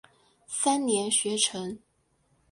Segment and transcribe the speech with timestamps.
[0.47, 1.77] 三年学成。